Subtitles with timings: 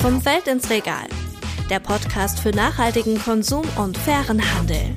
[0.00, 1.06] Vom Feld ins Regal.
[1.68, 4.96] Der Podcast für nachhaltigen Konsum und fairen Handel.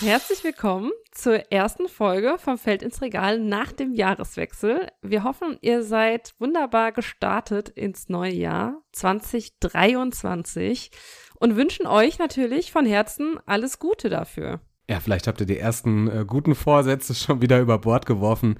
[0.00, 4.88] Herzlich willkommen zur ersten Folge vom Feld ins Regal nach dem Jahreswechsel.
[5.00, 10.90] Wir hoffen, ihr seid wunderbar gestartet ins neue Jahr 2023
[11.36, 14.60] und wünschen euch natürlich von Herzen alles Gute dafür.
[14.90, 18.58] Ja, vielleicht habt ihr die ersten äh, guten Vorsätze schon wieder über Bord geworfen.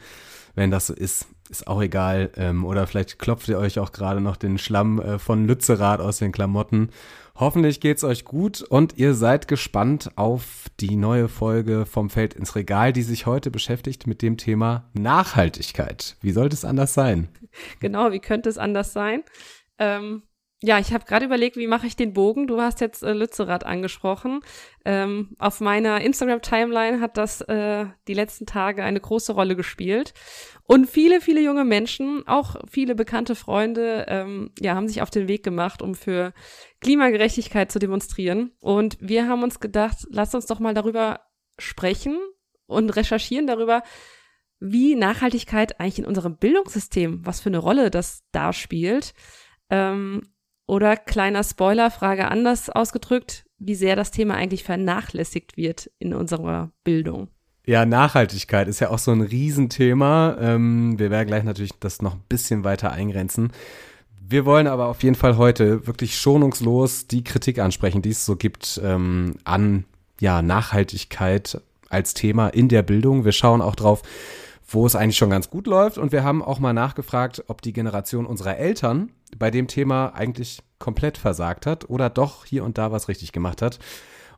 [0.54, 1.26] Wenn das so ist,
[1.60, 2.30] ist auch egal.
[2.36, 6.18] Ähm, oder vielleicht klopft ihr euch auch gerade noch den Schlamm äh, von Lützerath aus
[6.18, 6.90] den Klamotten.
[7.36, 12.54] Hoffentlich geht's euch gut und ihr seid gespannt auf die neue Folge vom Feld ins
[12.54, 16.16] Regal, die sich heute beschäftigt mit dem Thema Nachhaltigkeit.
[16.20, 17.28] Wie sollte es anders sein?
[17.80, 19.22] Genau, wie könnte es anders sein?
[19.78, 20.22] Ähm,
[20.66, 22.46] ja, ich habe gerade überlegt, wie mache ich den Bogen?
[22.46, 24.40] Du hast jetzt äh, Lützerath angesprochen.
[24.86, 30.14] Ähm, auf meiner Instagram-Timeline hat das äh, die letzten Tage eine große Rolle gespielt.
[30.62, 35.28] Und viele, viele junge Menschen, auch viele bekannte Freunde, ähm, ja, haben sich auf den
[35.28, 36.32] Weg gemacht, um für
[36.80, 38.52] Klimagerechtigkeit zu demonstrieren.
[38.60, 41.20] Und wir haben uns gedacht, lasst uns doch mal darüber
[41.58, 42.18] sprechen
[42.66, 43.82] und recherchieren darüber,
[44.60, 49.12] wie Nachhaltigkeit eigentlich in unserem Bildungssystem, was für eine Rolle das da spielt.
[49.68, 50.22] Ähm,
[50.66, 56.70] oder kleiner Spoiler, Frage anders ausgedrückt, wie sehr das Thema eigentlich vernachlässigt wird in unserer
[56.84, 57.28] Bildung.
[57.66, 60.36] Ja, Nachhaltigkeit ist ja auch so ein Riesenthema.
[60.38, 63.52] Ähm, wir werden gleich natürlich das noch ein bisschen weiter eingrenzen.
[64.26, 68.36] Wir wollen aber auf jeden Fall heute wirklich schonungslos die Kritik ansprechen, die es so
[68.36, 69.84] gibt ähm, an
[70.20, 73.24] ja, Nachhaltigkeit als Thema in der Bildung.
[73.24, 74.02] Wir schauen auch drauf,
[74.66, 75.98] wo es eigentlich schon ganz gut läuft.
[75.98, 80.62] Und wir haben auch mal nachgefragt, ob die Generation unserer Eltern bei dem Thema eigentlich
[80.78, 83.78] komplett versagt hat oder doch hier und da was richtig gemacht hat.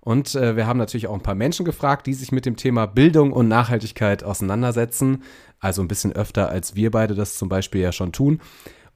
[0.00, 2.86] Und äh, wir haben natürlich auch ein paar Menschen gefragt, die sich mit dem Thema
[2.86, 5.24] Bildung und Nachhaltigkeit auseinandersetzen.
[5.58, 8.40] Also ein bisschen öfter, als wir beide das zum Beispiel ja schon tun.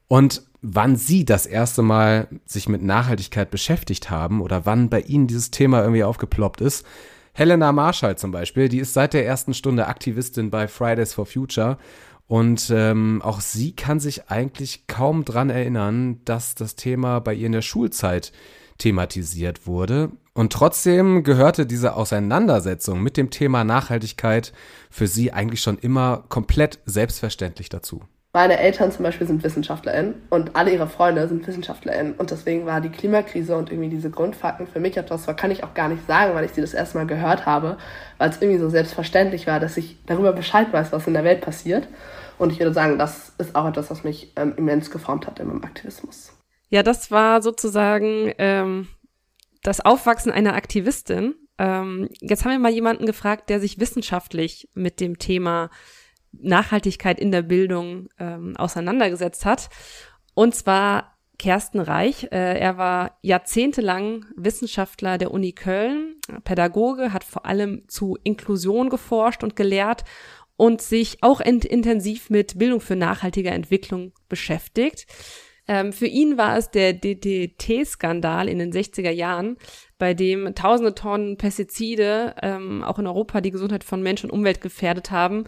[0.06, 5.26] Und wann Sie das erste Mal sich mit Nachhaltigkeit beschäftigt haben oder wann bei Ihnen
[5.26, 6.86] dieses Thema irgendwie aufgeploppt ist,
[7.32, 11.78] Helena Marschall zum Beispiel, die ist seit der ersten Stunde Aktivistin bei Fridays for Future.
[12.30, 17.46] Und ähm, auch sie kann sich eigentlich kaum dran erinnern, dass das Thema bei ihr
[17.46, 18.30] in der Schulzeit
[18.78, 20.12] thematisiert wurde.
[20.32, 24.52] Und trotzdem gehörte diese Auseinandersetzung mit dem Thema Nachhaltigkeit
[24.90, 28.04] für sie eigentlich schon immer komplett selbstverständlich dazu.
[28.32, 32.14] Meine Eltern zum Beispiel sind WissenschaftlerInnen und alle ihre Freunde sind WissenschaftlerInnen.
[32.14, 35.64] Und deswegen war die Klimakrise und irgendwie diese Grundfakten für mich etwas, was kann ich
[35.64, 37.76] auch gar nicht sagen, weil ich sie das erste Mal gehört habe,
[38.18, 41.40] weil es irgendwie so selbstverständlich war, dass ich darüber Bescheid weiß, was in der Welt
[41.40, 41.88] passiert.
[42.38, 45.48] Und ich würde sagen, das ist auch etwas, was mich ähm, immens geformt hat in
[45.48, 46.32] meinem Aktivismus.
[46.68, 48.86] Ja, das war sozusagen ähm,
[49.64, 51.34] das Aufwachsen einer Aktivistin.
[51.58, 55.68] Ähm, jetzt haben wir mal jemanden gefragt, der sich wissenschaftlich mit dem Thema
[56.32, 59.68] Nachhaltigkeit in der Bildung ähm, auseinandergesetzt hat.
[60.34, 62.24] Und zwar Kersten Reich.
[62.30, 69.42] Äh, er war jahrzehntelang Wissenschaftler der Uni Köln, Pädagoge, hat vor allem zu Inklusion geforscht
[69.42, 70.04] und gelehrt
[70.56, 75.06] und sich auch int intensiv mit Bildung für nachhaltige Entwicklung beschäftigt.
[75.70, 79.56] Ähm, für ihn war es der DDT-Skandal in den 60er Jahren,
[79.98, 84.60] bei dem tausende Tonnen Pestizide ähm, auch in Europa die Gesundheit von Mensch und Umwelt
[84.60, 85.44] gefährdet haben,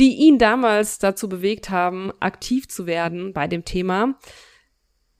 [0.00, 4.18] die ihn damals dazu bewegt haben, aktiv zu werden bei dem Thema.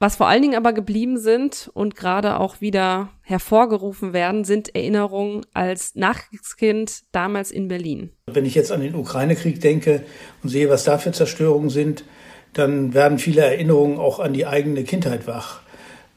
[0.01, 5.43] Was vor allen Dingen aber geblieben sind und gerade auch wieder hervorgerufen werden, sind Erinnerungen
[5.53, 8.11] als Nachkriegskind damals in Berlin.
[8.27, 10.03] Wenn ich jetzt an den Ukraine-Krieg denke
[10.43, 12.03] und sehe, was da für Zerstörungen sind,
[12.53, 15.61] dann werden viele Erinnerungen auch an die eigene Kindheit wach.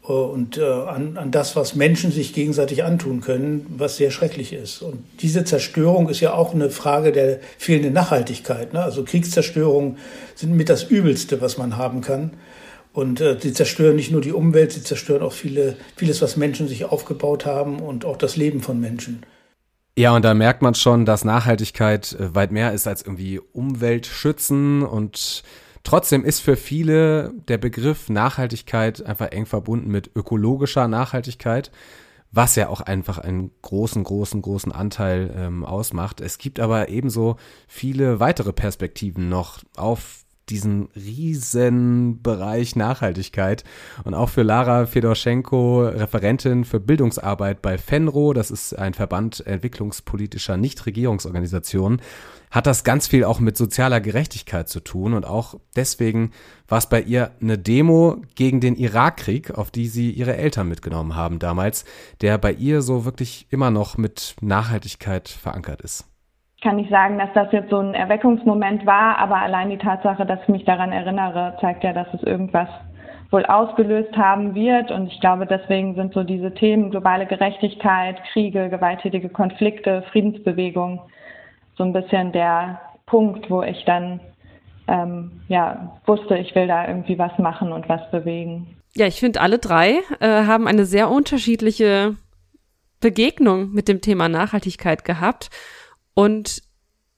[0.08, 4.54] Äh, und äh, an, an das, was Menschen sich gegenseitig antun können, was sehr schrecklich
[4.54, 4.82] ist.
[4.82, 8.74] Und diese Zerstörung ist ja auch eine Frage der fehlenden Nachhaltigkeit.
[8.74, 8.84] Ne?
[8.84, 9.98] Also Kriegszerstörungen
[10.36, 12.32] sind mit das Übelste, was man haben kann.
[12.94, 16.68] Und äh, sie zerstören nicht nur die Umwelt, sie zerstören auch viele, vieles, was Menschen
[16.68, 19.26] sich aufgebaut haben und auch das Leben von Menschen.
[19.98, 24.06] Ja, und da merkt man schon, dass Nachhaltigkeit äh, weit mehr ist als irgendwie Umwelt
[24.06, 25.44] schützen und
[25.84, 31.72] Trotzdem ist für viele der Begriff Nachhaltigkeit einfach eng verbunden mit ökologischer Nachhaltigkeit,
[32.32, 36.22] was ja auch einfach einen großen, großen, großen Anteil ähm, ausmacht.
[36.22, 37.36] Es gibt aber ebenso
[37.68, 43.64] viele weitere Perspektiven noch auf diesen riesen Bereich Nachhaltigkeit.
[44.04, 50.58] Und auch für Lara Fedorschenko, Referentin für Bildungsarbeit bei FENRO, das ist ein Verband entwicklungspolitischer
[50.58, 52.02] Nichtregierungsorganisationen,
[52.52, 55.14] hat das ganz viel auch mit sozialer Gerechtigkeit zu tun.
[55.14, 56.32] Und auch deswegen
[56.68, 61.16] war es bei ihr eine Demo gegen den Irakkrieg, auf die sie ihre Eltern mitgenommen
[61.16, 61.86] haben damals,
[62.22, 66.06] der bei ihr so wirklich immer noch mit Nachhaltigkeit verankert ist.
[66.64, 70.42] Kann nicht sagen, dass das jetzt so ein Erweckungsmoment war, aber allein die Tatsache, dass
[70.44, 72.70] ich mich daran erinnere, zeigt ja, dass es irgendwas
[73.30, 74.90] wohl ausgelöst haben wird.
[74.90, 81.02] Und ich glaube, deswegen sind so diese Themen globale Gerechtigkeit, Kriege, gewalttätige Konflikte, Friedensbewegung
[81.76, 84.20] so ein bisschen der Punkt, wo ich dann
[84.88, 88.78] ähm, ja wusste, ich will da irgendwie was machen und was bewegen.
[88.96, 92.16] Ja, ich finde, alle drei äh, haben eine sehr unterschiedliche
[93.00, 95.50] Begegnung mit dem Thema Nachhaltigkeit gehabt.
[96.14, 96.62] Und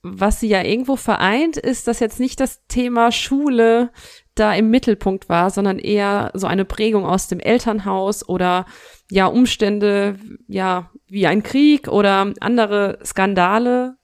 [0.01, 3.91] was sie ja irgendwo vereint, ist, dass jetzt nicht das Thema Schule
[4.35, 8.65] da im Mittelpunkt war, sondern eher so eine Prägung aus dem Elternhaus oder
[9.09, 13.97] ja Umstände, ja wie ein Krieg oder andere Skandale,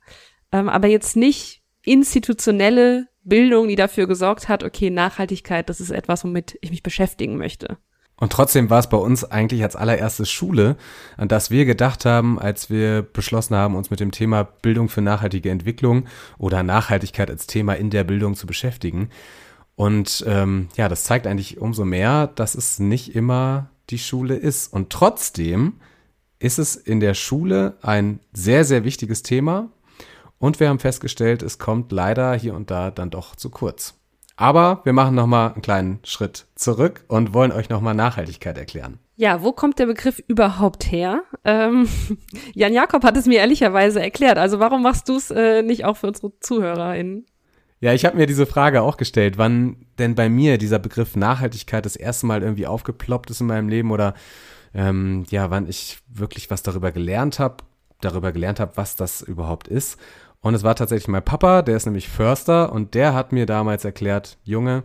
[0.51, 6.23] ähm, aber jetzt nicht institutionelle Bildung, die dafür gesorgt hat, okay, Nachhaltigkeit, das ist etwas,
[6.23, 7.77] womit ich mich beschäftigen möchte.
[8.21, 10.77] Und trotzdem war es bei uns eigentlich als allererstes Schule,
[11.17, 15.01] an das wir gedacht haben, als wir beschlossen haben, uns mit dem Thema Bildung für
[15.01, 16.05] nachhaltige Entwicklung
[16.37, 19.09] oder Nachhaltigkeit als Thema in der Bildung zu beschäftigen.
[19.75, 24.71] Und ähm, ja, das zeigt eigentlich umso mehr, dass es nicht immer die Schule ist.
[24.71, 25.77] Und trotzdem
[26.37, 29.71] ist es in der Schule ein sehr, sehr wichtiges Thema.
[30.37, 33.95] Und wir haben festgestellt, es kommt leider hier und da dann doch zu kurz.
[34.41, 38.97] Aber wir machen nochmal einen kleinen Schritt zurück und wollen euch nochmal Nachhaltigkeit erklären.
[39.15, 41.21] Ja, wo kommt der Begriff überhaupt her?
[41.45, 41.87] Ähm,
[42.55, 44.39] Jan Jakob hat es mir ehrlicherweise erklärt.
[44.39, 47.27] Also warum machst du es äh, nicht auch für unsere ZuhörerInnen?
[47.81, 51.85] Ja, ich habe mir diese Frage auch gestellt, wann denn bei mir dieser Begriff Nachhaltigkeit
[51.85, 54.15] das erste Mal irgendwie aufgeploppt ist in meinem Leben oder
[54.73, 57.57] ähm, ja, wann ich wirklich was darüber gelernt habe,
[58.01, 59.99] darüber gelernt habe, was das überhaupt ist.
[60.41, 63.85] Und es war tatsächlich mein Papa, der ist nämlich Förster und der hat mir damals
[63.85, 64.83] erklärt, Junge,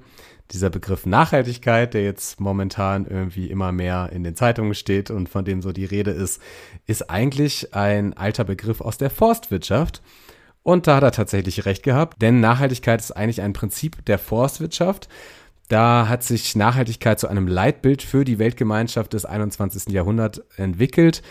[0.52, 5.44] dieser Begriff Nachhaltigkeit, der jetzt momentan irgendwie immer mehr in den Zeitungen steht und von
[5.44, 6.40] dem so die Rede ist,
[6.86, 10.02] ist eigentlich ein alter Begriff aus der Forstwirtschaft.
[10.62, 15.08] Und da hat er tatsächlich recht gehabt, denn Nachhaltigkeit ist eigentlich ein Prinzip der Forstwirtschaft.
[15.68, 19.92] Da hat sich Nachhaltigkeit zu einem Leitbild für die Weltgemeinschaft des 21.
[19.92, 21.22] Jahrhunderts entwickelt.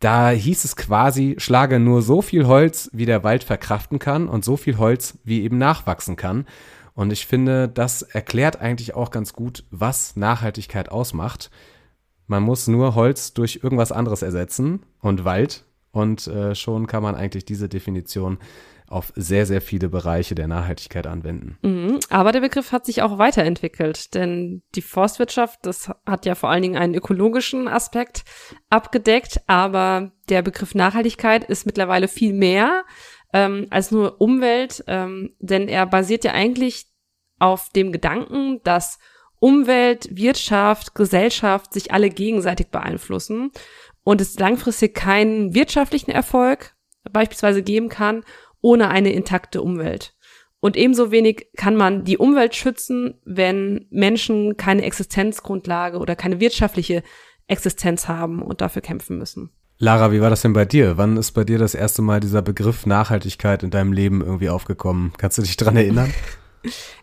[0.00, 4.44] Da hieß es quasi, schlage nur so viel Holz, wie der Wald verkraften kann und
[4.44, 6.46] so viel Holz, wie eben nachwachsen kann.
[6.94, 11.50] Und ich finde, das erklärt eigentlich auch ganz gut, was Nachhaltigkeit ausmacht.
[12.26, 17.14] Man muss nur Holz durch irgendwas anderes ersetzen und Wald und äh, schon kann man
[17.14, 18.38] eigentlich diese Definition
[18.90, 21.56] auf sehr, sehr viele Bereiche der Nachhaltigkeit anwenden.
[21.62, 26.50] Mhm, aber der Begriff hat sich auch weiterentwickelt, denn die Forstwirtschaft, das hat ja vor
[26.50, 28.24] allen Dingen einen ökologischen Aspekt
[28.68, 32.84] abgedeckt, aber der Begriff Nachhaltigkeit ist mittlerweile viel mehr
[33.32, 36.86] ähm, als nur Umwelt, ähm, denn er basiert ja eigentlich
[37.38, 38.98] auf dem Gedanken, dass
[39.38, 43.52] Umwelt, Wirtschaft, Gesellschaft sich alle gegenseitig beeinflussen
[44.02, 46.74] und es langfristig keinen wirtschaftlichen Erfolg
[47.10, 48.24] beispielsweise geben kann
[48.60, 50.14] ohne eine intakte Umwelt.
[50.60, 57.02] Und ebenso wenig kann man die Umwelt schützen, wenn Menschen keine Existenzgrundlage oder keine wirtschaftliche
[57.46, 59.50] Existenz haben und dafür kämpfen müssen.
[59.78, 60.98] Lara, wie war das denn bei dir?
[60.98, 65.12] Wann ist bei dir das erste Mal dieser Begriff Nachhaltigkeit in deinem Leben irgendwie aufgekommen?
[65.16, 66.12] Kannst du dich dran erinnern?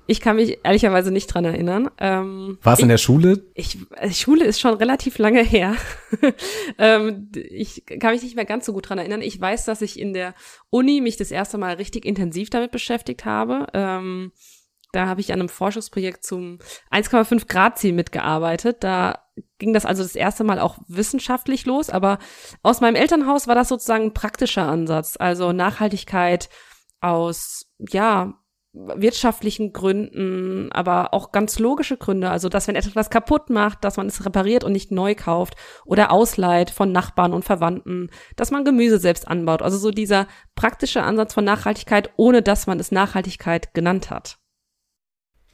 [0.06, 1.90] Ich kann mich ehrlicherweise nicht dran erinnern.
[1.98, 3.46] Ähm, War es in der Schule?
[3.56, 5.76] Ich, äh, Schule ist schon relativ lange her.
[6.78, 9.22] ähm, ich kann mich nicht mehr ganz so gut dran erinnern.
[9.22, 10.36] Ich weiß, dass ich in der
[10.70, 13.68] Uni mich das erste Mal richtig intensiv damit beschäftigt habe.
[13.74, 14.32] Ähm,
[14.94, 16.60] da habe ich an einem Forschungsprojekt zum
[16.92, 18.78] 1,5 Grad Ziel mitgearbeitet.
[18.82, 19.26] Da
[19.58, 22.20] ging das also das erste Mal auch wissenschaftlich los, aber
[22.64, 26.50] aus meinem Elternhaus war das sozusagen ein praktischer Ansatz, also Nachhaltigkeit
[27.02, 28.34] aus ja
[28.74, 32.30] wirtschaftlichen Gründen, aber auch ganz logische Gründe.
[32.30, 35.56] Also, dass wenn etwas kaputt macht, dass man es repariert und nicht neu kauft
[35.86, 39.62] oder ausleiht von Nachbarn und Verwandten, dass man Gemüse selbst anbaut.
[39.62, 44.38] Also so dieser praktische Ansatz von Nachhaltigkeit, ohne dass man es Nachhaltigkeit genannt hat.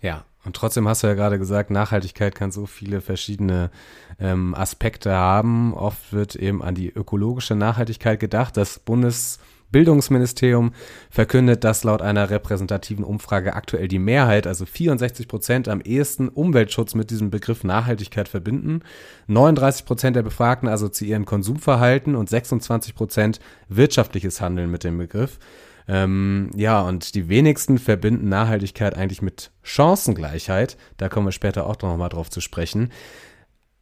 [0.01, 3.71] Ja, und trotzdem hast du ja gerade gesagt, Nachhaltigkeit kann so viele verschiedene
[4.19, 5.73] ähm, Aspekte haben.
[5.73, 8.57] Oft wird eben an die ökologische Nachhaltigkeit gedacht.
[8.57, 9.39] Das Bundes
[9.73, 10.71] Bildungsministerium
[11.09, 16.95] verkündet, dass laut einer repräsentativen Umfrage aktuell die Mehrheit, also 64 Prozent, am ehesten Umweltschutz
[16.95, 18.83] mit diesem Begriff Nachhaltigkeit verbinden.
[19.27, 25.39] 39 Prozent der Befragten assoziieren Konsumverhalten und 26 Prozent wirtschaftliches Handeln mit dem Begriff.
[25.87, 30.77] Ähm, ja, und die wenigsten verbinden Nachhaltigkeit eigentlich mit Chancengleichheit.
[30.95, 32.89] Da kommen wir später auch noch mal drauf zu sprechen.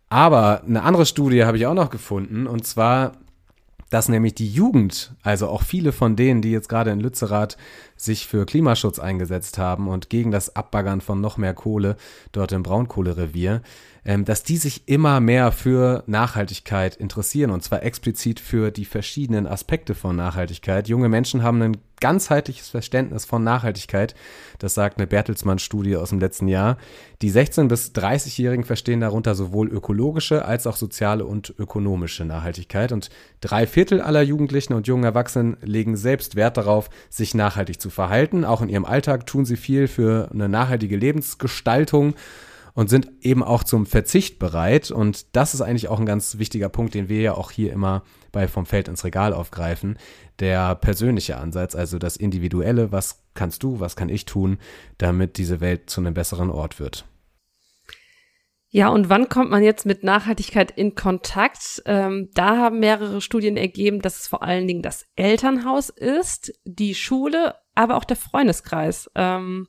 [0.09, 3.13] Aber eine andere Studie habe ich auch noch gefunden, und zwar
[3.91, 7.57] dass nämlich die Jugend, also auch viele von denen, die jetzt gerade in Lützerath
[8.03, 11.95] sich für Klimaschutz eingesetzt haben und gegen das Abbaggern von noch mehr Kohle
[12.31, 13.61] dort im Braunkohlerevier,
[14.03, 19.45] ähm, dass die sich immer mehr für Nachhaltigkeit interessieren und zwar explizit für die verschiedenen
[19.45, 20.87] Aspekte von Nachhaltigkeit.
[20.87, 24.15] Junge Menschen haben ein ganzheitliches Verständnis von Nachhaltigkeit.
[24.59, 26.77] Das sagt eine Bertelsmann-Studie aus dem letzten Jahr.
[27.21, 32.91] Die 16- bis 30-Jährigen verstehen darunter sowohl ökologische als auch soziale und ökonomische Nachhaltigkeit.
[32.91, 37.90] Und drei Viertel aller Jugendlichen und jungen Erwachsenen legen selbst Wert darauf, sich nachhaltig zu
[37.91, 38.45] verhalten.
[38.45, 42.15] Auch in ihrem Alltag tun sie viel für eine nachhaltige Lebensgestaltung
[42.73, 44.91] und sind eben auch zum Verzicht bereit.
[44.91, 48.03] Und das ist eigentlich auch ein ganz wichtiger Punkt, den wir ja auch hier immer
[48.31, 49.97] bei Vom Feld ins Regal aufgreifen.
[50.39, 54.57] Der persönliche Ansatz, also das Individuelle, was kannst du, was kann ich tun,
[54.97, 57.05] damit diese Welt zu einem besseren Ort wird.
[58.73, 61.83] Ja, und wann kommt man jetzt mit Nachhaltigkeit in Kontakt?
[61.85, 66.95] Ähm, da haben mehrere Studien ergeben, dass es vor allen Dingen das Elternhaus ist, die
[66.95, 69.09] Schule, aber auch der Freundeskreis.
[69.15, 69.67] Ähm,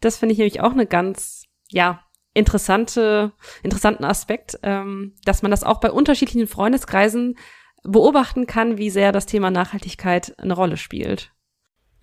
[0.00, 2.00] das finde ich nämlich auch eine ganz, ja,
[2.34, 3.32] interessante,
[3.62, 7.36] interessanten Aspekt, ähm, dass man das auch bei unterschiedlichen Freundeskreisen
[7.84, 11.32] beobachten kann, wie sehr das Thema Nachhaltigkeit eine Rolle spielt.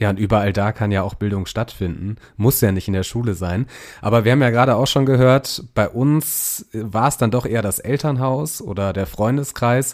[0.01, 2.15] Ja, und überall da kann ja auch Bildung stattfinden.
[2.36, 3.67] Muss ja nicht in der Schule sein.
[4.01, 7.62] Aber wir haben ja gerade auch schon gehört, bei uns war es dann doch eher
[7.62, 9.93] das Elternhaus oder der Freundeskreis.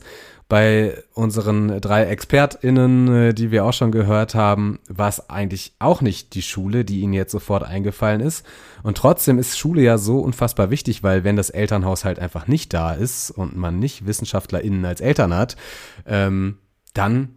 [0.49, 5.99] Bei unseren drei ExpertInnen, äh, die wir auch schon gehört haben, war es eigentlich auch
[6.01, 8.45] nicht die Schule, die ihnen jetzt sofort eingefallen ist.
[8.81, 12.73] Und trotzdem ist Schule ja so unfassbar wichtig, weil wenn das Elternhaus halt einfach nicht
[12.73, 15.57] da ist und man nicht WissenschaftlerInnen als Eltern hat,
[16.05, 16.59] ähm,
[16.93, 17.29] dann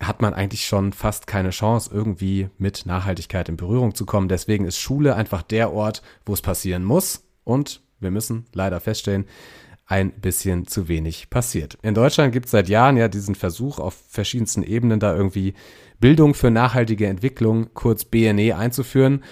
[0.00, 4.28] hat man eigentlich schon fast keine Chance, irgendwie mit Nachhaltigkeit in Berührung zu kommen.
[4.28, 7.24] Deswegen ist Schule einfach der Ort, wo es passieren muss.
[7.42, 9.24] Und wir müssen leider feststellen,
[9.88, 11.78] ein bisschen zu wenig passiert.
[11.82, 15.54] In Deutschland gibt es seit Jahren ja diesen Versuch auf verschiedensten Ebenen da irgendwie
[15.98, 19.24] Bildung für nachhaltige Entwicklung, kurz BNE, einzuführen.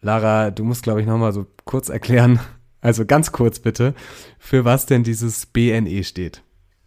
[0.00, 2.38] Lara, du musst, glaube ich, nochmal so kurz erklären,
[2.80, 3.94] also ganz kurz bitte,
[4.38, 6.42] für was denn dieses BNE steht.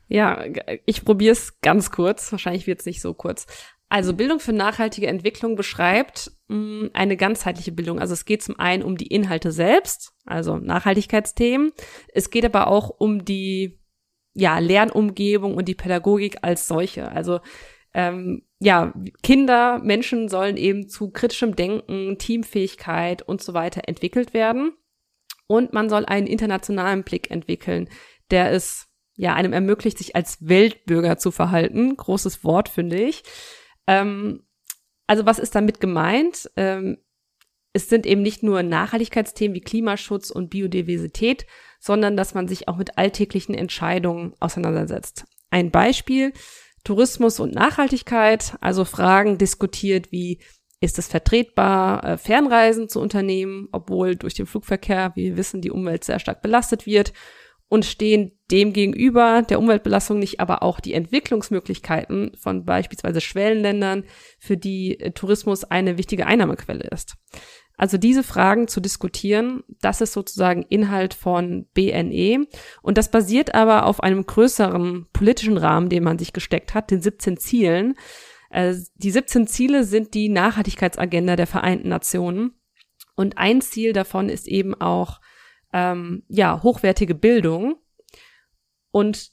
[0.07, 0.43] Ja,
[0.85, 2.31] ich probiere es ganz kurz.
[2.31, 3.47] Wahrscheinlich wird es nicht so kurz.
[3.93, 7.99] Also Bildung für nachhaltige Entwicklung beschreibt mh, mm, eine ganzheitliche Bildung.
[7.99, 11.73] Also es geht zum einen um die Inhalte selbst, also Nachhaltigkeitsthemen.
[12.11, 13.79] Es geht aber auch um die
[14.33, 17.11] ja, Lernumgebung und die Pädagogik als solche.
[17.11, 17.39] Also
[17.93, 24.71] ähm, ja, Kinder, Menschen sollen eben zu kritischem Denken, Teamfähigkeit und so weiter entwickelt werden.
[25.45, 27.87] Und man soll einen internationalen Blick entwickeln,
[28.31, 31.95] der es ja einem ermöglicht, sich als Weltbürger zu verhalten.
[31.95, 33.21] Großes Wort, finde ich.
[33.87, 34.43] Ähm,
[35.07, 36.49] also was ist damit gemeint?
[36.55, 36.97] Ähm,
[37.73, 41.45] es sind eben nicht nur Nachhaltigkeitsthemen wie Klimaschutz und Biodiversität,
[41.79, 45.25] sondern dass man sich auch mit alltäglichen Entscheidungen auseinandersetzt.
[45.49, 46.33] Ein Beispiel,
[46.83, 50.39] Tourismus und Nachhaltigkeit, also Fragen diskutiert wie,
[50.81, 55.71] ist es vertretbar, äh, Fernreisen zu unternehmen, obwohl durch den Flugverkehr, wie wir wissen, die
[55.71, 57.13] Umwelt sehr stark belastet wird?
[57.69, 64.03] Und stehen dem gegenüber der Umweltbelastung nicht aber auch die Entwicklungsmöglichkeiten von beispielsweise Schwellenländern,
[64.39, 67.15] für die äh, Tourismus eine wichtige Einnahmequelle ist.
[67.75, 72.45] Also diese Fragen zu diskutieren, das ist sozusagen Inhalt von BNE
[72.83, 77.01] und das basiert aber auf einem größeren politischen Rahmen, den man sich gesteckt hat, den
[77.01, 77.95] 17 Zielen.
[78.51, 82.53] Äh, die 17 Ziele sind die Nachhaltigkeitsagenda der Vereinten Nationen
[83.15, 85.19] und ein Ziel davon ist eben auch
[85.73, 87.75] ähm, ja, hochwertige Bildung.
[88.91, 89.31] Und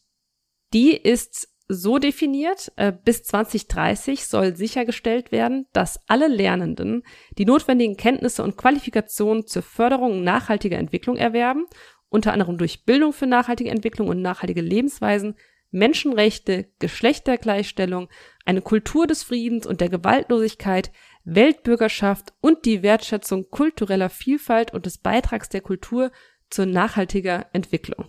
[0.73, 7.05] die ist so definiert, äh, bis 2030 soll sichergestellt werden, dass alle Lernenden
[7.39, 11.67] die notwendigen Kenntnisse und Qualifikationen zur Förderung nachhaltiger Entwicklung erwerben,
[12.09, 15.37] unter anderem durch Bildung für nachhaltige Entwicklung und nachhaltige Lebensweisen,
[15.71, 18.09] Menschenrechte, Geschlechtergleichstellung,
[18.45, 20.91] eine Kultur des Friedens und der Gewaltlosigkeit,
[21.23, 26.11] Weltbürgerschaft und die Wertschätzung kultureller Vielfalt und des Beitrags der Kultur
[26.51, 28.07] zur nachhaltiger Entwicklung.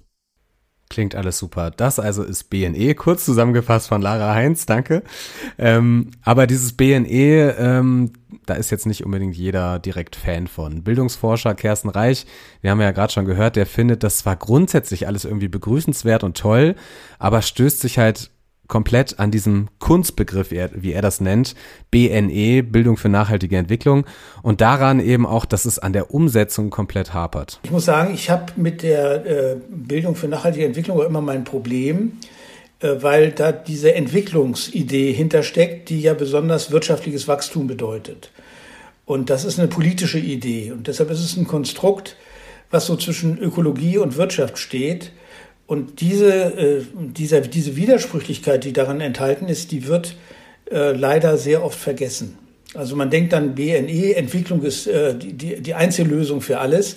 [0.92, 1.72] Klingt alles super.
[1.72, 5.04] Das also ist BNE, kurz zusammengefasst von Lara Heinz, danke.
[5.58, 8.12] Ähm, aber dieses BNE, ähm,
[8.46, 10.84] da ist jetzt nicht unbedingt jeder direkt Fan von.
[10.84, 12.26] Bildungsforscher Kersten Reich,
[12.60, 16.38] wir haben ja gerade schon gehört, der findet das zwar grundsätzlich alles irgendwie begrüßenswert und
[16.38, 16.76] toll,
[17.20, 18.30] aber stößt sich halt
[18.72, 21.56] komplett an diesem Kunstbegriff, wie er das nennt,
[21.92, 24.06] BNE, Bildung für nachhaltige Entwicklung,
[24.44, 27.60] und daran eben auch, dass es an der Umsetzung komplett hapert.
[27.64, 32.14] Ich muss sagen, ich habe mit der äh, Bildung für nachhaltige Entwicklung immer mein Problem,
[32.80, 38.32] äh, weil da diese Entwicklungsidee hintersteckt, die ja besonders wirtschaftliches Wachstum bedeutet.
[39.06, 40.72] Und das ist eine politische Idee.
[40.72, 42.16] Und deshalb ist es ein Konstrukt,
[42.70, 45.12] was so zwischen Ökologie und Wirtschaft steht
[45.72, 50.18] und diese, äh, dieser, diese Widersprüchlichkeit, die darin enthalten ist, die wird
[50.70, 52.38] äh, leider sehr oft vergessen.
[52.74, 56.96] Also man denkt dann, BNE, Entwicklung ist äh, die, die, die Einzellösung für alles.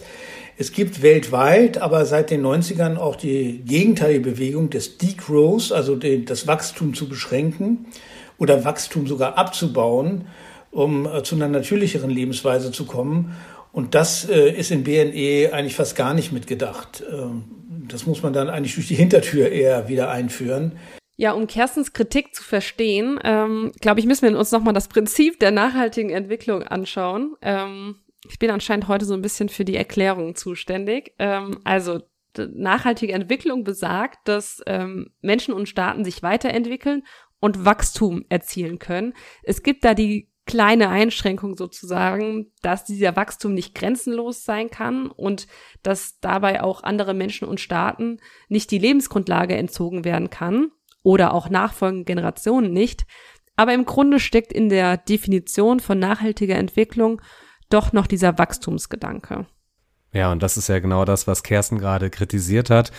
[0.58, 6.24] Es gibt weltweit aber seit den 90ern auch die gegenteilige Bewegung des Degrowth, also den,
[6.24, 7.86] das Wachstum zu beschränken
[8.38, 10.24] oder Wachstum sogar abzubauen,
[10.72, 13.36] um äh, zu einer natürlicheren Lebensweise zu kommen.
[13.70, 17.04] Und das äh, ist in BNE eigentlich fast gar nicht mitgedacht.
[17.08, 17.44] Ähm,
[17.88, 20.78] das muss man dann eigentlich durch die Hintertür eher wieder einführen.
[21.16, 25.38] Ja, um Kerstens Kritik zu verstehen, ähm, glaube ich, müssen wir uns nochmal das Prinzip
[25.38, 27.36] der nachhaltigen Entwicklung anschauen.
[27.40, 31.14] Ähm, ich bin anscheinend heute so ein bisschen für die Erklärung zuständig.
[31.18, 32.00] Ähm, also
[32.36, 37.04] nachhaltige Entwicklung besagt, dass ähm, Menschen und Staaten sich weiterentwickeln
[37.38, 39.14] und Wachstum erzielen können.
[39.44, 45.46] Es gibt da die kleine Einschränkung sozusagen, dass dieser Wachstum nicht grenzenlos sein kann und
[45.82, 50.70] dass dabei auch andere Menschen und Staaten nicht die Lebensgrundlage entzogen werden kann
[51.02, 53.06] oder auch nachfolgende Generationen nicht.
[53.56, 57.22] Aber im Grunde steckt in der Definition von nachhaltiger Entwicklung
[57.70, 59.46] doch noch dieser Wachstumsgedanke.
[60.12, 62.92] Ja, und das ist ja genau das, was Kersten gerade kritisiert hat.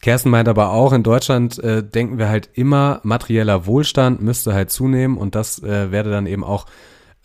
[0.00, 4.70] Kersten meint aber auch, in Deutschland äh, denken wir halt immer, materieller Wohlstand müsste halt
[4.70, 6.66] zunehmen und das äh, werde dann eben auch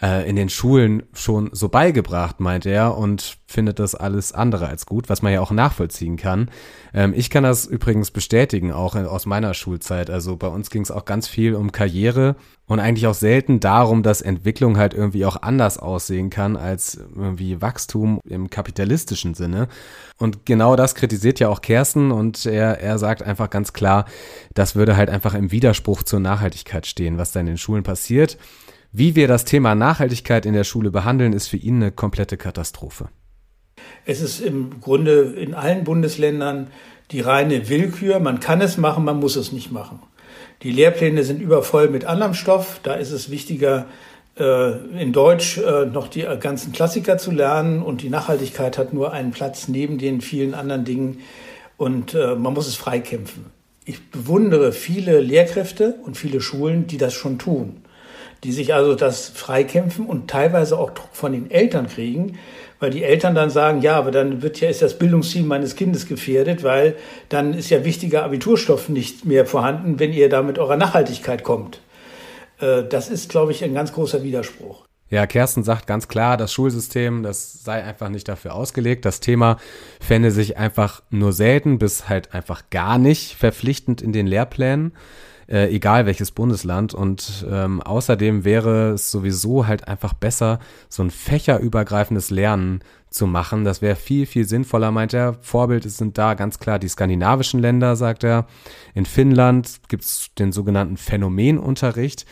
[0.03, 4.85] äh, in den Schulen schon so beigebracht, meint er, und findet das alles andere als
[4.85, 6.49] gut, was man ja auch nachvollziehen kann.
[6.93, 10.09] Ähm, ich kann das übrigens bestätigen, auch aus meiner Schulzeit.
[10.09, 14.03] Also bei uns ging es auch ganz viel um Karriere und eigentlich auch selten darum,
[14.03, 19.69] dass Entwicklung halt irgendwie auch anders aussehen kann als irgendwie Wachstum im kapitalistischen Sinne.
[20.17, 24.05] Und genau das kritisiert ja auch Kersten und er, er sagt einfach ganz klar,
[24.53, 28.37] das würde halt einfach im Widerspruch zur Nachhaltigkeit stehen, was da in den Schulen passiert.
[28.95, 33.09] Wie wir das Thema Nachhaltigkeit in der Schule behandeln, ist für ihn eine komplette Katastrophe.
[34.05, 36.67] Es ist im Grunde in allen Bundesländern
[37.09, 38.19] die reine Willkür.
[38.19, 39.99] Man kann es machen, man muss es nicht machen.
[40.61, 42.81] Die Lehrpläne sind übervoll mit anderem Stoff.
[42.83, 43.87] Da ist es wichtiger,
[44.37, 49.11] äh, in Deutsch äh, noch die ganzen Klassiker zu lernen und die Nachhaltigkeit hat nur
[49.11, 51.21] einen Platz neben den vielen anderen Dingen
[51.77, 53.45] und äh, man muss es freikämpfen.
[53.85, 57.82] Ich bewundere viele Lehrkräfte und viele Schulen, die das schon tun
[58.43, 62.37] die sich also das freikämpfen und teilweise auch Druck von den Eltern kriegen,
[62.79, 66.07] weil die Eltern dann sagen, ja, aber dann wird ja ist das Bildungsziel meines Kindes
[66.07, 66.95] gefährdet, weil
[67.29, 71.79] dann ist ja wichtiger Abiturstoff nicht mehr vorhanden, wenn ihr da mit eurer Nachhaltigkeit kommt.
[72.59, 74.83] Äh, das ist, glaube ich, ein ganz großer Widerspruch.
[75.09, 79.05] Ja, Kersten sagt ganz klar, das Schulsystem, das sei einfach nicht dafür ausgelegt.
[79.05, 79.57] Das Thema
[80.01, 84.93] fände sich einfach nur selten bis halt einfach gar nicht verpflichtend in den Lehrplänen
[85.47, 86.93] äh, egal welches Bundesland.
[86.93, 93.63] Und ähm, außerdem wäre es sowieso halt einfach besser, so ein fächerübergreifendes Lernen zu machen.
[93.63, 95.35] Das wäre viel, viel sinnvoller, meint er.
[95.41, 98.47] Vorbild sind da ganz klar die skandinavischen Länder, sagt er.
[98.93, 102.25] In Finnland gibt's den sogenannten Phänomenunterricht.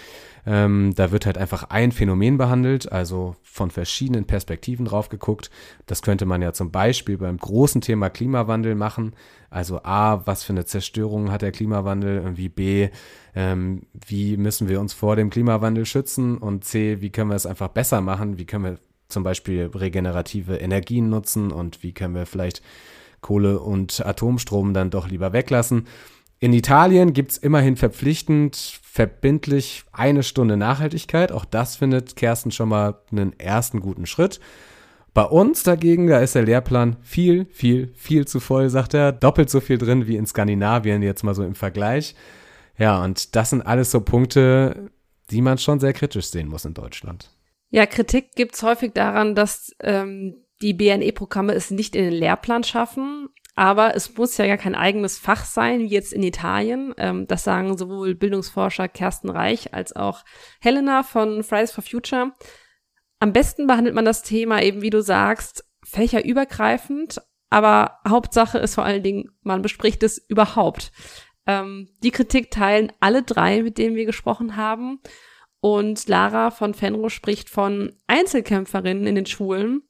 [0.45, 5.51] Ähm, da wird halt einfach ein Phänomen behandelt, also von verschiedenen Perspektiven drauf geguckt.
[5.85, 9.13] Das könnte man ja zum Beispiel beim großen Thema Klimawandel machen.
[9.49, 12.19] Also A, was für eine Zerstörung hat der Klimawandel?
[12.21, 12.89] Und wie B,
[13.35, 16.37] ähm, wie müssen wir uns vor dem Klimawandel schützen?
[16.37, 18.37] Und C, wie können wir es einfach besser machen?
[18.37, 18.77] Wie können wir
[19.09, 21.51] zum Beispiel regenerative Energien nutzen?
[21.51, 22.63] Und wie können wir vielleicht
[23.19, 25.85] Kohle und Atomstrom dann doch lieber weglassen?
[26.43, 31.31] In Italien gibt's immerhin verpflichtend, verbindlich eine Stunde Nachhaltigkeit.
[31.31, 34.39] Auch das findet Kersten schon mal einen ersten guten Schritt.
[35.13, 39.11] Bei uns dagegen, da ist der Lehrplan viel, viel, viel zu voll, sagt er.
[39.11, 42.15] Doppelt so viel drin wie in Skandinavien, jetzt mal so im Vergleich.
[42.75, 44.89] Ja, und das sind alles so Punkte,
[45.29, 47.29] die man schon sehr kritisch sehen muss in Deutschland.
[47.69, 53.29] Ja, Kritik gibt's häufig daran, dass ähm, die BNE-Programme es nicht in den Lehrplan schaffen.
[53.55, 56.93] Aber es muss ja gar kein eigenes Fach sein, wie jetzt in Italien.
[56.97, 60.23] Ähm, das sagen sowohl Bildungsforscher Kersten Reich als auch
[60.59, 62.31] Helena von Fridays for Future.
[63.19, 67.21] Am besten behandelt man das Thema eben, wie du sagst, fächerübergreifend.
[67.49, 70.91] Aber Hauptsache ist vor allen Dingen, man bespricht es überhaupt.
[71.45, 75.01] Ähm, die Kritik teilen alle drei, mit denen wir gesprochen haben.
[75.59, 79.83] Und Lara von Fenro spricht von Einzelkämpferinnen in den Schulen,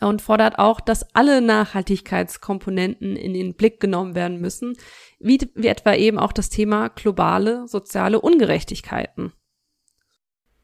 [0.00, 4.76] und fordert auch, dass alle Nachhaltigkeitskomponenten in den Blick genommen werden müssen,
[5.18, 9.32] wie, wie etwa eben auch das Thema globale soziale Ungerechtigkeiten.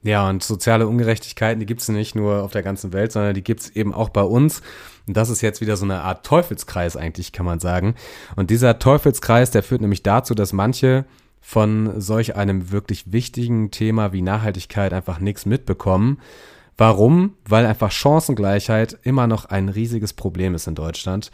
[0.03, 3.43] Ja, und soziale Ungerechtigkeiten, die gibt es nicht nur auf der ganzen Welt, sondern die
[3.43, 4.61] gibt es eben auch bei uns.
[5.07, 7.95] Und das ist jetzt wieder so eine Art Teufelskreis eigentlich, kann man sagen.
[8.37, 11.07] Und dieser Teufelskreis, der führt nämlich dazu, dass manche
[11.41, 16.19] von solch einem wirklich wichtigen Thema wie Nachhaltigkeit einfach nichts mitbekommen
[16.77, 17.35] Warum?
[17.49, 21.31] Weil einfach Chancengleichheit immer noch ein riesiges Problem ist in Deutschland.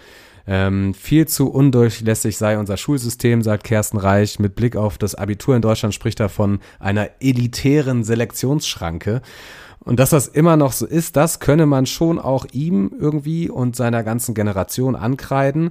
[0.46, 4.38] Ähm, viel zu undurchlässig sei unser Schulsystem, sagt Kersten Reich.
[4.38, 9.22] Mit Blick auf das Abitur in Deutschland spricht er von einer elitären Selektionsschranke.
[9.83, 13.76] Und dass das immer noch so ist, das könne man schon auch ihm irgendwie und
[13.76, 15.70] seiner ganzen Generation ankreiden.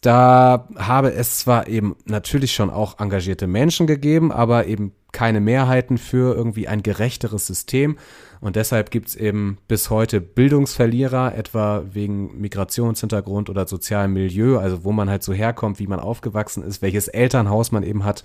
[0.00, 5.98] Da habe es zwar eben natürlich schon auch engagierte Menschen gegeben, aber eben keine Mehrheiten
[5.98, 7.96] für irgendwie ein gerechteres System.
[8.40, 14.84] Und deshalb gibt es eben bis heute Bildungsverlierer, etwa wegen Migrationshintergrund oder sozialem Milieu, also
[14.84, 18.24] wo man halt so herkommt, wie man aufgewachsen ist, welches Elternhaus man eben hat.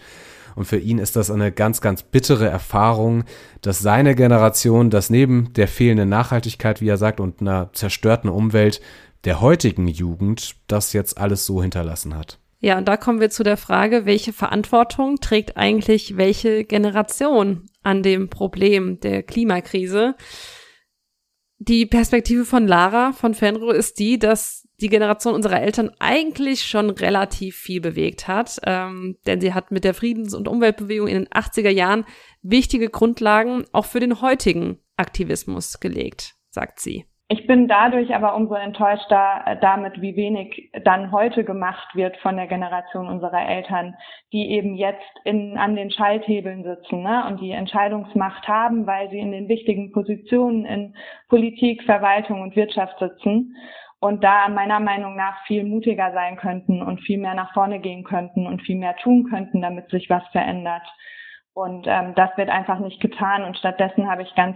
[0.56, 3.23] Und für ihn ist das eine ganz, ganz bittere Erfahrung,
[3.62, 8.82] dass seine Generation, das neben der fehlenden Nachhaltigkeit, wie er sagt, und einer zerstörten Umwelt
[9.23, 12.39] der heutigen Jugend das jetzt alles so hinterlassen hat.
[12.60, 18.04] Ja, und da kommen wir zu der Frage, welche Verantwortung trägt eigentlich welche Generation an
[18.04, 20.15] dem Problem der Klimakrise?
[21.60, 26.89] Die Perspektive von Lara von Fenro ist die, dass die Generation unserer Eltern eigentlich schon
[26.89, 31.28] relativ viel bewegt hat, ähm, denn sie hat mit der Friedens- und Umweltbewegung in den
[31.30, 32.06] 80er Jahren
[32.41, 37.06] wichtige Grundlagen auch für den heutigen Aktivismus gelegt, sagt sie.
[37.34, 42.36] Ich bin dadurch aber umso enttäuschter äh, damit, wie wenig dann heute gemacht wird von
[42.36, 43.96] der Generation unserer Eltern,
[44.32, 49.17] die eben jetzt in, an den Schalthebeln sitzen ne, und die Entscheidungsmacht haben, weil sie
[49.17, 50.96] in den wichtigen Positionen in
[51.28, 53.56] Politik, Verwaltung und Wirtschaft sitzen
[54.00, 58.04] und da meiner Meinung nach viel mutiger sein könnten und viel mehr nach vorne gehen
[58.04, 60.88] könnten und viel mehr tun könnten, damit sich was verändert.
[61.56, 64.56] Und ähm, das wird einfach nicht getan und stattdessen habe ich ganz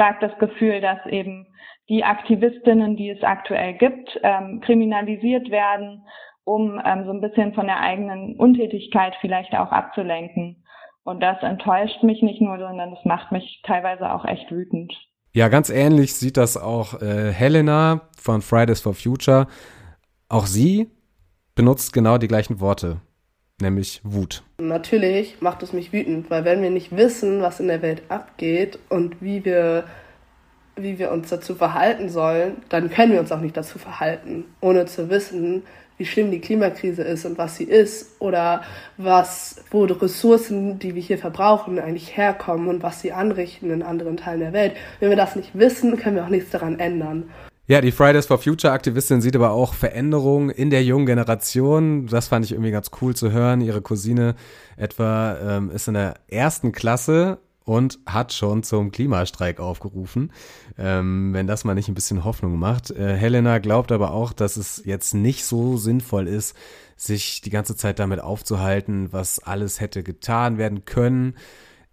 [0.00, 1.46] stark das Gefühl, dass eben
[1.90, 6.06] die Aktivistinnen, die es aktuell gibt, ähm, kriminalisiert werden,
[6.44, 10.64] um ähm, so ein bisschen von der eigenen Untätigkeit vielleicht auch abzulenken.
[11.04, 14.90] Und das enttäuscht mich nicht nur, sondern das macht mich teilweise auch echt wütend.
[15.34, 19.48] Ja, ganz ähnlich sieht das auch äh, Helena von Fridays for Future.
[20.30, 20.88] Auch sie
[21.54, 23.02] benutzt genau die gleichen Worte,
[23.60, 24.42] nämlich Wut.
[24.58, 28.78] Natürlich macht es mich wütend, weil wenn wir nicht wissen, was in der Welt abgeht
[28.88, 29.84] und wie wir
[30.76, 34.86] wie wir uns dazu verhalten sollen, dann können wir uns auch nicht dazu verhalten, ohne
[34.86, 35.62] zu wissen,
[35.98, 38.62] wie schlimm die Klimakrise ist und was sie ist oder
[38.96, 43.82] was, wo die Ressourcen, die wir hier verbrauchen, eigentlich herkommen und was sie anrichten in
[43.82, 44.72] anderen Teilen der Welt.
[44.98, 47.30] Wenn wir das nicht wissen, können wir auch nichts daran ändern.
[47.70, 52.08] Ja, die Fridays for Future Aktivistin sieht aber auch Veränderungen in der jungen Generation.
[52.08, 53.60] Das fand ich irgendwie ganz cool zu hören.
[53.60, 54.34] Ihre Cousine
[54.76, 60.32] etwa ähm, ist in der ersten Klasse und hat schon zum Klimastreik aufgerufen.
[60.78, 62.90] Ähm, wenn das mal nicht ein bisschen Hoffnung macht.
[62.90, 66.56] Äh, Helena glaubt aber auch, dass es jetzt nicht so sinnvoll ist,
[66.96, 71.36] sich die ganze Zeit damit aufzuhalten, was alles hätte getan werden können.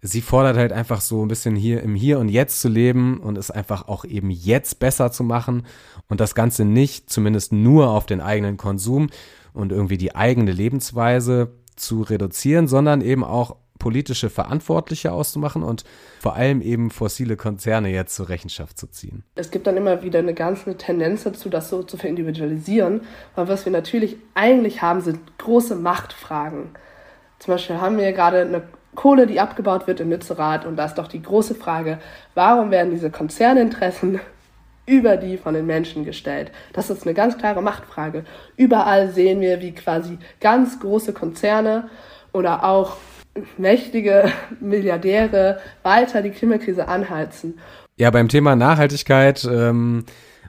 [0.00, 3.36] Sie fordert halt einfach so ein bisschen hier im Hier und Jetzt zu leben und
[3.36, 5.66] es einfach auch eben jetzt besser zu machen
[6.08, 9.08] und das Ganze nicht zumindest nur auf den eigenen Konsum
[9.52, 15.84] und irgendwie die eigene Lebensweise zu reduzieren, sondern eben auch politische Verantwortliche auszumachen und
[16.20, 19.24] vor allem eben fossile Konzerne jetzt zur Rechenschaft zu ziehen.
[19.34, 23.02] Es gibt dann immer wieder eine ganze Tendenz dazu, das so zu verindividualisieren,
[23.34, 26.70] weil was wir natürlich eigentlich haben, sind große Machtfragen.
[27.38, 28.62] Zum Beispiel haben wir gerade eine
[28.98, 32.00] Kohle, die abgebaut wird in Lützerath und da ist doch die große Frage,
[32.34, 34.18] warum werden diese Konzerninteressen
[34.86, 36.50] über die von den Menschen gestellt.
[36.72, 38.24] Das ist eine ganz klare Machtfrage.
[38.56, 41.88] Überall sehen wir, wie quasi ganz große Konzerne
[42.32, 42.96] oder auch
[43.56, 47.60] mächtige Milliardäre weiter die Klimakrise anheizen.
[47.98, 50.06] Ja, beim Thema Nachhaltigkeit ähm,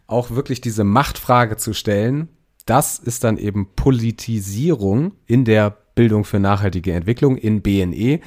[0.07, 2.29] auch wirklich diese Machtfrage zu stellen,
[2.65, 8.21] das ist dann eben Politisierung in der Bildung für nachhaltige Entwicklung in BNE.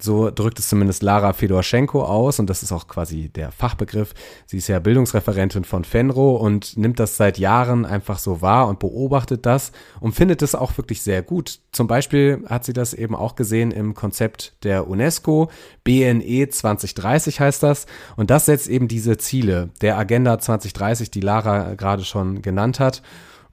[0.00, 4.14] So drückt es zumindest Lara Fedorschenko aus und das ist auch quasi der Fachbegriff.
[4.46, 8.80] Sie ist ja Bildungsreferentin von Fenro und nimmt das seit Jahren einfach so wahr und
[8.80, 11.60] beobachtet das und findet es auch wirklich sehr gut.
[11.70, 15.52] Zum Beispiel hat sie das eben auch gesehen im Konzept der UNESCO.
[15.84, 21.74] BNE 2030 heißt das und das setzt eben diese Ziele der Agenda 2030, die Lara
[21.74, 23.02] gerade schon genannt hat.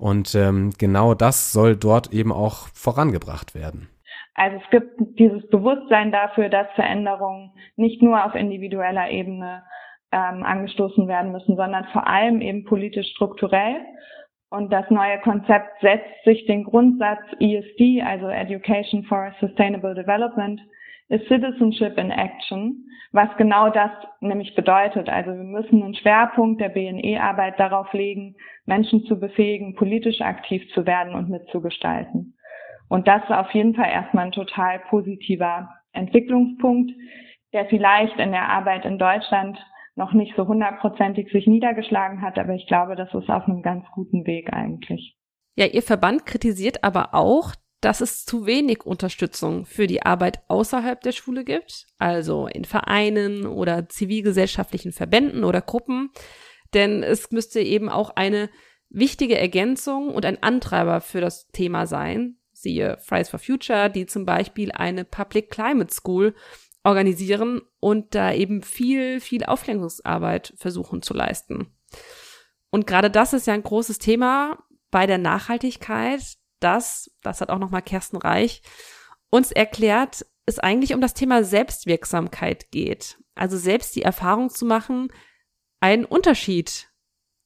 [0.02, 3.88] Und ähm, genau das soll dort eben auch vorangebracht werden.
[4.34, 9.62] Also es gibt dieses Bewusstsein dafür, dass Veränderungen nicht nur auf individueller Ebene
[10.12, 13.76] ähm, angestoßen werden müssen, sondern vor allem eben politisch strukturell.
[14.50, 20.60] Und das neue Konzept setzt sich den Grundsatz ESD, also Education for Sustainable Development,
[21.12, 25.10] ist Citizenship in Action, was genau das nämlich bedeutet.
[25.10, 30.86] Also wir müssen einen Schwerpunkt der BNE-Arbeit darauf legen, Menschen zu befähigen, politisch aktiv zu
[30.86, 32.38] werden und mitzugestalten.
[32.88, 36.92] Und das ist auf jeden Fall erstmal ein total positiver Entwicklungspunkt,
[37.52, 39.60] der vielleicht in der Arbeit in Deutschland
[39.96, 43.86] noch nicht so hundertprozentig sich niedergeschlagen hat, aber ich glaube, das ist auf einem ganz
[43.94, 45.18] guten Weg eigentlich.
[45.58, 51.02] Ja, Ihr Verband kritisiert aber auch, dass es zu wenig Unterstützung für die Arbeit außerhalb
[51.02, 56.12] der Schule gibt, also in Vereinen oder zivilgesellschaftlichen Verbänden oder Gruppen,
[56.74, 58.50] denn es müsste eben auch eine
[58.90, 64.26] wichtige Ergänzung und ein Antreiber für das Thema sein, siehe Fridays for Future, die zum
[64.26, 66.36] Beispiel eine Public Climate School
[66.84, 71.68] organisieren und da eben viel, viel Aufklärungsarbeit versuchen zu leisten.
[72.70, 77.60] Und gerade das ist ja ein großes Thema bei der Nachhaltigkeit, das, das hat auch
[77.60, 78.62] nochmal Kersten Reich,
[79.30, 83.18] uns erklärt, es eigentlich um das Thema Selbstwirksamkeit geht.
[83.36, 85.10] Also selbst die Erfahrung zu machen,
[85.80, 86.90] einen Unterschied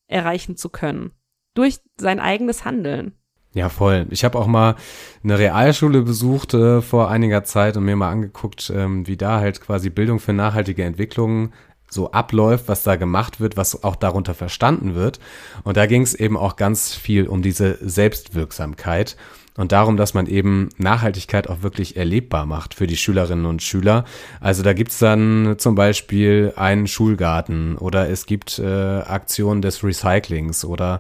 [0.08, 1.12] erreichen zu können
[1.54, 3.18] durch sein eigenes Handeln.
[3.54, 4.08] Ja, voll.
[4.10, 4.76] Ich habe auch mal
[5.24, 9.62] eine Realschule besucht äh, vor einiger Zeit und mir mal angeguckt, ähm, wie da halt
[9.62, 11.54] quasi Bildung für nachhaltige Entwicklung
[11.90, 15.20] so abläuft, was da gemacht wird, was auch darunter verstanden wird.
[15.64, 19.16] Und da ging es eben auch ganz viel um diese Selbstwirksamkeit
[19.58, 24.04] und darum, dass man eben Nachhaltigkeit auch wirklich erlebbar macht für die Schülerinnen und Schüler.
[24.42, 30.66] Also da gibt's dann zum Beispiel einen Schulgarten oder es gibt äh, Aktionen des Recyclings
[30.66, 31.00] oder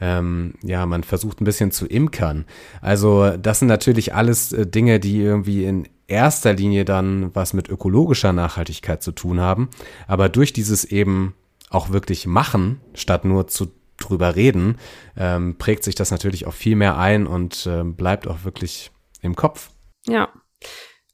[0.00, 2.44] ähm, ja, man versucht ein bisschen zu imkern.
[2.80, 7.68] Also das sind natürlich alles äh, Dinge, die irgendwie in erster Linie dann was mit
[7.68, 9.70] ökologischer Nachhaltigkeit zu tun haben.
[10.06, 11.34] Aber durch dieses eben
[11.70, 14.78] auch wirklich machen, statt nur zu drüber reden,
[15.16, 18.90] ähm, prägt sich das natürlich auch viel mehr ein und ähm, bleibt auch wirklich
[19.22, 19.70] im Kopf.
[20.06, 20.28] Ja.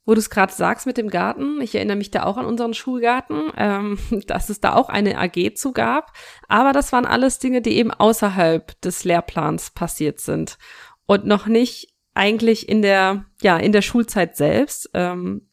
[0.04, 2.74] Wo du es gerade sagst mit dem Garten, ich erinnere mich da auch an unseren
[2.74, 6.12] Schulgarten, ähm, dass es da auch eine AG zu gab.
[6.48, 10.58] Aber das waren alles Dinge, die eben außerhalb des Lehrplans passiert sind
[11.06, 15.48] und noch nicht eigentlich in der, ja, in der Schulzeit selbst, ähm,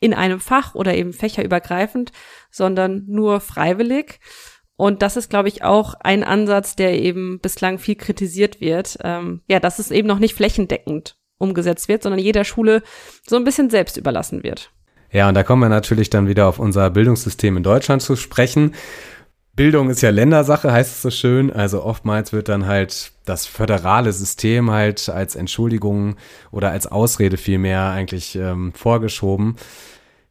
[0.00, 2.12] in einem Fach oder eben fächerübergreifend,
[2.50, 4.20] sondern nur freiwillig.
[4.76, 8.96] Und das ist, glaube ich, auch ein Ansatz, der eben bislang viel kritisiert wird.
[9.04, 12.82] Ähm, ja, dass es eben noch nicht flächendeckend umgesetzt wird, sondern jeder Schule
[13.26, 14.72] so ein bisschen selbst überlassen wird.
[15.12, 18.74] Ja, und da kommen wir natürlich dann wieder auf unser Bildungssystem in Deutschland zu sprechen.
[19.60, 21.52] Bildung ist ja Ländersache, heißt es so schön.
[21.52, 26.16] Also oftmals wird dann halt das föderale System halt als Entschuldigung
[26.50, 29.56] oder als Ausrede vielmehr eigentlich ähm, vorgeschoben.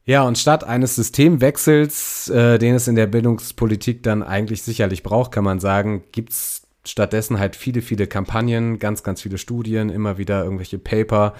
[0.03, 5.31] Ja, und statt eines Systemwechsels, äh, den es in der Bildungspolitik dann eigentlich sicherlich braucht,
[5.31, 10.43] kann man sagen, gibt's stattdessen halt viele, viele Kampagnen, ganz, ganz viele Studien, immer wieder
[10.43, 11.35] irgendwelche Paper.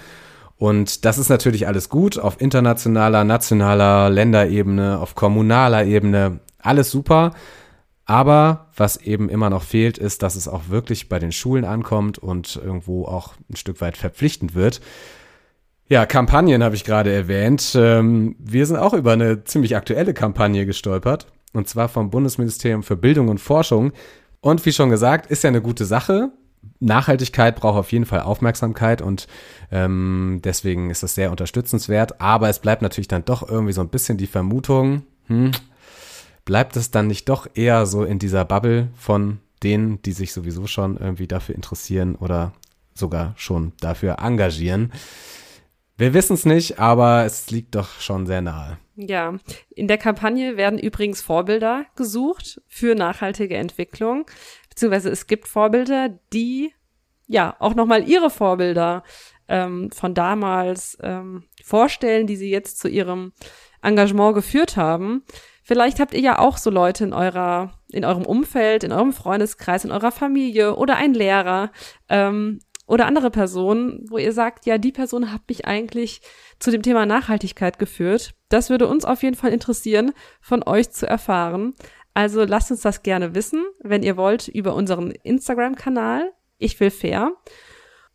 [0.58, 7.32] Und das ist natürlich alles gut auf internationaler, nationaler, Länderebene, auf kommunaler Ebene, alles super.
[8.10, 12.18] Aber was eben immer noch fehlt, ist, dass es auch wirklich bei den Schulen ankommt
[12.18, 14.80] und irgendwo auch ein Stück weit verpflichtend wird.
[15.86, 17.72] Ja, Kampagnen habe ich gerade erwähnt.
[17.76, 21.28] Ähm, wir sind auch über eine ziemlich aktuelle Kampagne gestolpert.
[21.52, 23.92] Und zwar vom Bundesministerium für Bildung und Forschung.
[24.40, 26.32] Und wie schon gesagt, ist ja eine gute Sache.
[26.80, 29.28] Nachhaltigkeit braucht auf jeden Fall Aufmerksamkeit und
[29.70, 32.20] ähm, deswegen ist das sehr unterstützenswert.
[32.20, 35.52] Aber es bleibt natürlich dann doch irgendwie so ein bisschen die Vermutung, hm,
[36.50, 40.66] bleibt es dann nicht doch eher so in dieser Bubble von denen, die sich sowieso
[40.66, 42.52] schon irgendwie dafür interessieren oder
[42.92, 44.92] sogar schon dafür engagieren?
[45.96, 48.78] Wir wissen es nicht, aber es liegt doch schon sehr nahe.
[48.96, 49.38] Ja,
[49.76, 54.26] in der Kampagne werden übrigens Vorbilder gesucht für nachhaltige Entwicklung,
[54.70, 56.72] beziehungsweise es gibt Vorbilder, die
[57.28, 59.04] ja auch nochmal ihre Vorbilder
[59.46, 63.34] ähm, von damals ähm, vorstellen, die sie jetzt zu ihrem
[63.82, 65.22] Engagement geführt haben.
[65.70, 69.84] Vielleicht habt ihr ja auch so Leute in eurer, in eurem Umfeld, in eurem Freundeskreis,
[69.84, 71.70] in eurer Familie oder ein Lehrer
[72.08, 76.22] ähm, oder andere Personen, wo ihr sagt, ja, die Person hat mich eigentlich
[76.58, 78.34] zu dem Thema Nachhaltigkeit geführt.
[78.48, 81.76] Das würde uns auf jeden Fall interessieren, von euch zu erfahren.
[82.14, 86.32] Also lasst uns das gerne wissen, wenn ihr wollt, über unseren Instagram-Kanal.
[86.58, 87.30] Ich will fair.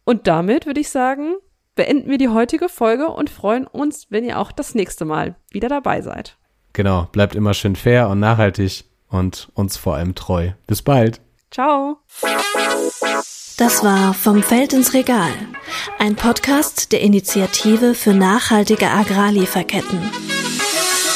[0.03, 1.35] Und damit würde ich sagen,
[1.75, 5.69] beenden wir die heutige Folge und freuen uns, wenn ihr auch das nächste Mal wieder
[5.69, 6.37] dabei seid.
[6.75, 10.51] Genau, bleibt immer schön fair und nachhaltig und uns vor allem treu.
[10.67, 11.21] Bis bald.
[11.49, 11.99] Ciao.
[13.57, 15.31] Das war Vom Feld ins Regal,
[15.99, 20.01] ein Podcast der Initiative für nachhaltige Agrarlieferketten.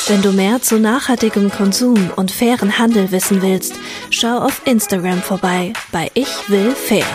[0.07, 3.75] Wenn du mehr zu nachhaltigem Konsum und fairen Handel wissen willst,
[4.11, 7.05] schau auf Instagram vorbei bei Ich will fair.